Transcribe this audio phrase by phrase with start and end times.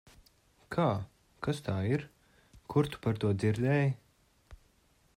[0.75, 0.85] Kā?
[1.47, 2.07] Kas tā ir?
[2.75, 3.97] Kur tu par to dzirdēji?